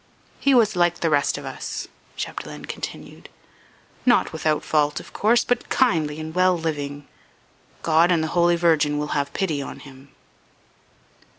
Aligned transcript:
"He 0.39 0.55
was 0.55 0.75
like 0.75 1.01
the 1.01 1.11
rest 1.11 1.37
of 1.37 1.45
us," 1.45 1.87
Chapdelaine 2.17 2.65
continued, 2.65 3.29
"not 4.03 4.33
without 4.33 4.63
fault, 4.63 4.99
of 4.99 5.13
course, 5.13 5.43
but 5.43 5.69
kindly 5.69 6.19
and 6.19 6.33
well 6.33 6.57
living. 6.57 7.07
God 7.83 8.11
and 8.11 8.23
the 8.23 8.29
Holy 8.33 8.55
Virgin 8.55 8.97
will 8.97 9.09
have 9.09 9.31
pity 9.33 9.61
on 9.61 9.81
him." 9.81 10.09